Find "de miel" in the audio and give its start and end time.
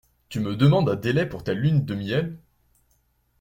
1.85-2.39